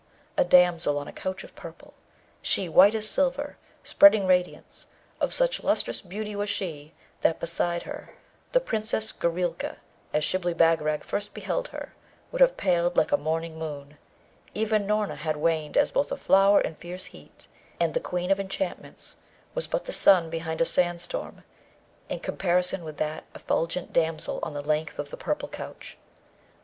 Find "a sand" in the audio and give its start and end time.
20.61-20.99